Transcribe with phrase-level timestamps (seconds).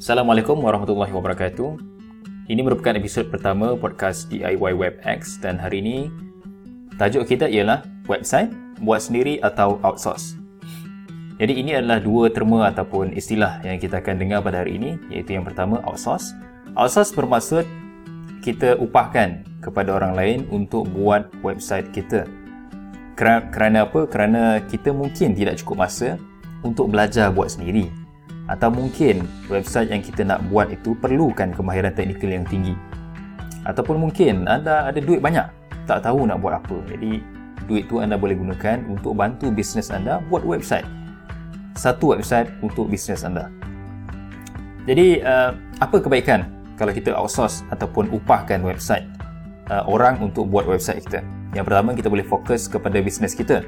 [0.00, 1.76] Assalamualaikum warahmatullahi wabarakatuh.
[2.48, 6.08] Ini merupakan episod pertama podcast DIY WebX dan hari ini
[6.96, 8.48] tajuk kita ialah website
[8.80, 10.40] buat sendiri atau outsource.
[11.36, 15.36] Jadi ini adalah dua terma ataupun istilah yang kita akan dengar pada hari ini iaitu
[15.36, 16.32] yang pertama outsource.
[16.80, 17.68] Outsource bermaksud
[18.40, 22.24] kita upahkan kepada orang lain untuk buat website kita.
[23.20, 24.08] Kerana apa?
[24.08, 26.16] Kerana kita mungkin tidak cukup masa
[26.64, 27.99] untuk belajar buat sendiri
[28.50, 32.74] atau mungkin website yang kita nak buat itu perlukan kemahiran teknikal yang tinggi.
[33.62, 35.46] Ataupun mungkin anda ada duit banyak
[35.86, 36.82] tak tahu nak buat apa.
[36.90, 37.22] Jadi
[37.70, 40.86] duit tu anda boleh gunakan untuk bantu bisnes anda buat website.
[41.78, 43.46] Satu website untuk bisnes anda.
[44.90, 49.06] Jadi uh, apa kebaikan kalau kita outsource ataupun upahkan website
[49.70, 51.22] uh, orang untuk buat website kita?
[51.54, 53.62] Yang pertama kita boleh fokus kepada bisnes kita.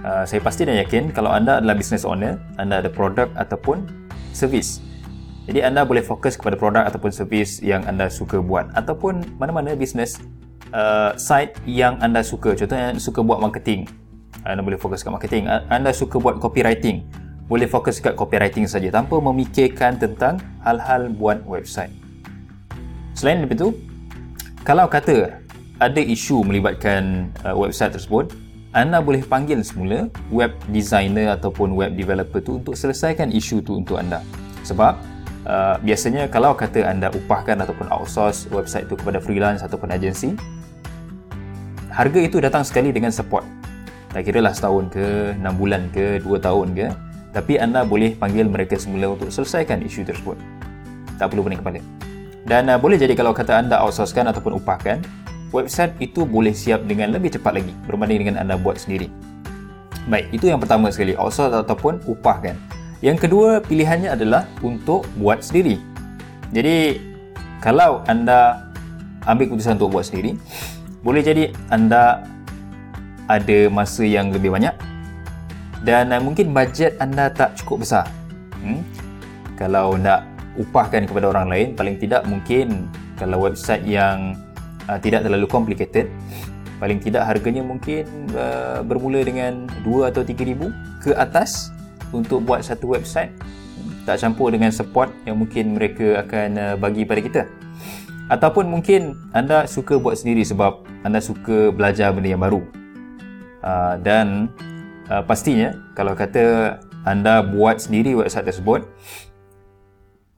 [0.00, 3.84] Uh, saya pasti dan yakin kalau anda adalah business owner, anda ada produk ataupun
[4.32, 4.82] servis.
[5.50, 10.20] Jadi anda boleh fokus kepada produk ataupun servis yang anda suka buat ataupun mana-mana bisnes
[10.70, 12.54] uh, site yang anda suka.
[12.54, 13.90] Contohnya anda suka buat marketing.
[14.46, 15.50] Anda boleh fokus ke marketing.
[15.50, 17.04] Anda suka buat copywriting.
[17.50, 21.90] Boleh fokus ke copywriting saja tanpa memikirkan tentang hal-hal buat website.
[23.18, 23.74] Selain itu,
[24.62, 25.42] kalau kata
[25.82, 28.30] ada isu melibatkan uh, website tersebut,
[28.70, 33.98] anda boleh panggil semula web designer ataupun web developer tu untuk selesaikan isu tu untuk
[33.98, 34.22] anda.
[34.62, 34.94] Sebab
[35.42, 40.38] uh, biasanya kalau kata anda upahkan ataupun outsource website tu kepada freelance ataupun agensi,
[41.90, 43.42] harga itu datang sekali dengan support.
[44.14, 46.86] Tak kira lah setahun ke, enam bulan ke, dua tahun ke,
[47.34, 50.38] tapi anda boleh panggil mereka semula untuk selesaikan isu tersebut.
[51.18, 51.82] Tak perlu pening kepala.
[52.46, 55.02] Dan uh, boleh jadi kalau kata anda outsourcekan ataupun upahkan,
[55.50, 59.10] website itu boleh siap dengan lebih cepat lagi berbanding dengan anda buat sendiri.
[60.08, 62.56] Baik, itu yang pertama sekali, outsource ataupun upahkan.
[63.04, 65.76] Yang kedua, pilihannya adalah untuk buat sendiri.
[66.50, 66.98] Jadi,
[67.60, 68.72] kalau anda
[69.28, 70.40] ambil keputusan untuk buat sendiri,
[71.04, 72.24] boleh jadi anda
[73.30, 74.74] ada masa yang lebih banyak
[75.86, 78.04] dan uh, mungkin bajet anda tak cukup besar.
[78.60, 78.84] Hmm?
[79.56, 80.24] Kalau nak
[80.56, 84.36] upahkan kepada orang lain, paling tidak mungkin kalau website yang
[84.90, 86.10] uh, tidak terlalu complicated.
[86.82, 88.02] Paling tidak harganya mungkin
[88.34, 91.70] uh, bermula dengan 2 atau 3 ribu ke atas
[92.10, 93.30] untuk buat satu website.
[94.08, 97.42] Tak campur dengan support yang mungkin mereka akan uh, bagi pada kita.
[98.32, 102.64] Ataupun mungkin anda suka buat sendiri sebab anda suka belajar benda yang baru.
[103.60, 104.48] Uh, dan
[105.12, 108.88] uh, pastinya kalau kata anda buat sendiri website tersebut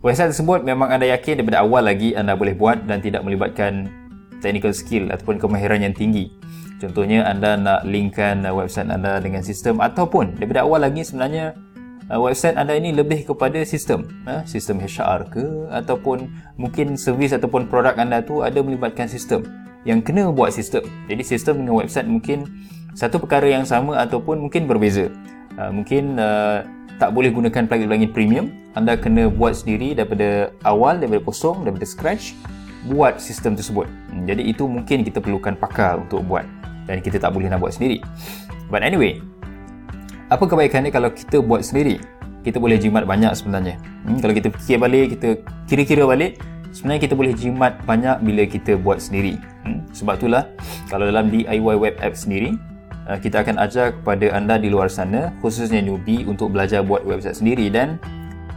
[0.00, 3.99] website tersebut memang anda yakin daripada awal lagi anda boleh buat dan tidak melibatkan
[4.40, 6.32] technical skill ataupun kemahiran yang tinggi.
[6.80, 11.52] Contohnya anda nak linkkan uh, website anda dengan sistem ataupun daripada awal lagi sebenarnya
[12.08, 15.44] uh, website anda ini lebih kepada sistem, uh, sistem HR ke
[15.76, 19.44] ataupun mungkin servis ataupun produk anda tu ada melibatkan sistem
[19.84, 20.88] yang kena buat sistem.
[21.04, 22.48] Jadi sistem dengan website mungkin
[22.96, 25.08] satu perkara yang sama ataupun mungkin berbeza.
[25.60, 26.16] Mungkin
[27.00, 28.46] tak boleh gunakan plugin-plugin premium.
[28.76, 32.36] Anda kena buat sendiri daripada awal, daripada kosong, daripada scratch
[32.88, 33.84] buat sistem tersebut.
[34.24, 36.46] Jadi itu mungkin kita perlukan pakar untuk buat
[36.88, 38.00] dan kita tak boleh nak buat sendiri.
[38.72, 39.20] But anyway,
[40.30, 42.00] apa kebaikannya kalau kita buat sendiri?
[42.40, 43.76] Kita boleh jimat banyak sebenarnya.
[44.08, 46.40] Hmm, kalau kita fikir balik, kita kira-kira balik,
[46.72, 49.36] sebenarnya kita boleh jimat banyak bila kita buat sendiri.
[49.66, 50.48] Hmm, sebab itulah
[50.88, 52.56] kalau dalam DIY web app sendiri,
[53.10, 57.36] uh, kita akan ajar kepada anda di luar sana, khususnya newbie untuk belajar buat website
[57.36, 58.00] sendiri dan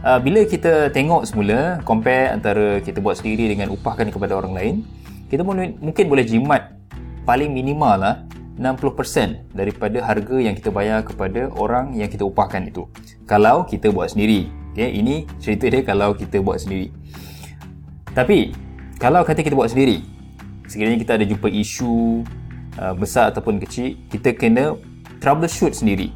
[0.04, 4.74] uh, bila kita tengok semula compare antara kita buat sendiri dengan upahkan kepada orang lain
[5.32, 6.76] kita boleh, mungkin boleh jimat
[7.24, 8.16] paling minimal lah
[8.54, 12.86] 60% daripada harga yang kita bayar kepada orang yang kita upahkan itu.
[13.26, 16.94] Kalau kita buat sendiri okay, ini cerita dia kalau kita buat sendiri.
[18.14, 18.54] Tapi
[19.02, 20.06] kalau kata kita buat sendiri
[20.70, 22.22] sekiranya kita ada jumpa isu
[22.78, 24.78] uh, besar ataupun kecil kita kena
[25.18, 26.14] troubleshoot sendiri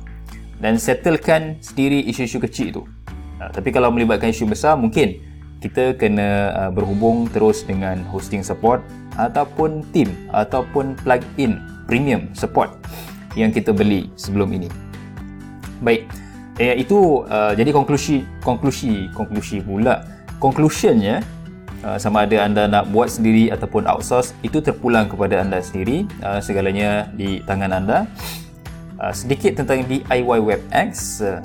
[0.62, 2.82] dan settlekan sendiri isu-isu kecil itu
[3.38, 5.22] Uh, tapi kalau melibatkan isu besar mungkin
[5.58, 8.82] kita kena uh, berhubung terus dengan hosting support
[9.18, 11.58] ataupun team ataupun plug-in
[11.90, 12.78] premium support
[13.34, 14.70] yang kita beli sebelum ini.
[15.82, 16.06] Baik.
[16.58, 20.02] Eh, itu uh, jadi konklusi konklusi konklusi pula.
[20.42, 21.22] Conclusionnya
[21.86, 26.42] uh, sama ada anda nak buat sendiri ataupun outsource itu terpulang kepada anda sendiri uh,
[26.42, 27.98] segalanya di tangan anda.
[28.98, 31.38] Uh, sedikit tentang DIY WebX uh,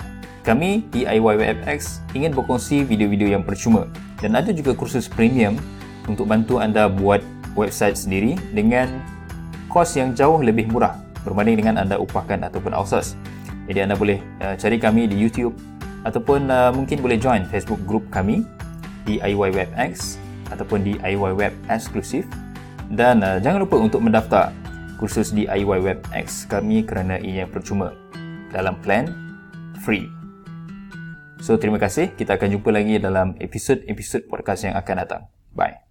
[0.43, 3.87] kami DIY WebX ingin berkongsi video-video yang percuma
[4.19, 5.55] dan ada juga kursus premium
[6.03, 7.23] untuk bantu anda buat
[7.55, 8.99] website sendiri dengan
[9.71, 13.15] kos yang jauh lebih murah berbanding dengan anda upahkan ataupun outsource.
[13.71, 15.55] Jadi anda boleh uh, cari kami di YouTube
[16.03, 18.43] ataupun uh, mungkin boleh join Facebook group kami
[19.07, 20.19] DIY WebX
[20.51, 22.27] ataupun DIY Web Exclusive
[22.91, 24.51] dan uh, jangan lupa untuk mendaftar
[24.99, 27.95] kursus DIY WebX kami kerana ia percuma
[28.51, 29.07] dalam plan
[29.81, 30.22] free.
[31.43, 35.21] So terima kasih, kita akan jumpa lagi dalam episod-episod podcast yang akan datang.
[35.51, 35.82] Bye.